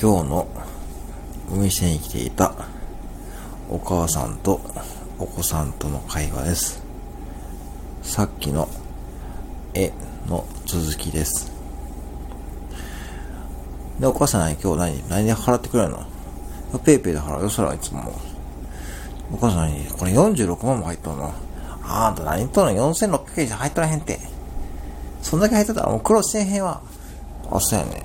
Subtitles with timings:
[0.00, 0.48] 今日の
[1.52, 2.54] お店に来ていた
[3.68, 4.60] お母さんと
[5.18, 6.82] お子さんとの会話です。
[8.02, 8.68] さっきの
[9.74, 9.92] 絵
[10.26, 11.52] の続きです。
[14.00, 16.04] で、お母さんに今日何何で払ってくれるの？
[16.84, 18.12] ペイペイで払うよ、そらいつも。
[19.32, 21.32] お母さんに、これ46万も入っとんの？
[21.84, 24.18] あんた何とんの ?4600 円じゃ入っとらへんって。
[25.22, 26.82] そんだけ入っとったらもう苦労してへんわ。
[27.50, 28.02] あ、そうやね。